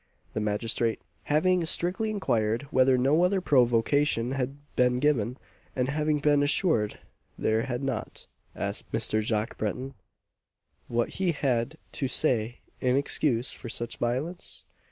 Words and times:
The 0.33 0.39
magistrate 0.39 0.99
having 1.25 1.63
strictly 1.67 2.09
inquired 2.09 2.63
whether 2.71 2.97
no 2.97 3.23
other 3.23 3.39
provocation 3.39 4.31
had 4.31 4.57
been 4.75 4.97
given, 4.97 5.37
and 5.75 5.89
having 5.89 6.17
been 6.17 6.41
assured 6.41 6.97
there 7.37 7.61
had 7.67 7.83
not, 7.83 8.25
asked 8.55 8.91
Mr. 8.91 9.21
Jacques 9.21 9.59
Breton 9.59 9.93
what 10.87 11.09
he 11.09 11.33
had 11.33 11.77
to 11.91 12.07
say 12.07 12.61
in 12.79 12.95
excuse 12.95 13.51
for 13.51 13.69
such 13.69 13.97
violence? 13.97 14.65